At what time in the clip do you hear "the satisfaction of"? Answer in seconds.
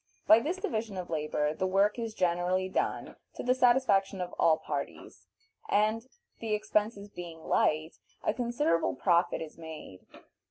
3.43-4.33